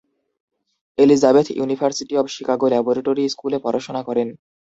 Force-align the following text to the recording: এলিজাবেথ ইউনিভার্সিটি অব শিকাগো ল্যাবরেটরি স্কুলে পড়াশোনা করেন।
এলিজাবেথ 0.97 1.47
ইউনিভার্সিটি 1.51 2.13
অব 2.17 2.27
শিকাগো 2.27 2.67
ল্যাবরেটরি 2.71 3.23
স্কুলে 3.33 3.57
পড়াশোনা 3.65 4.01
করেন। 4.07 4.27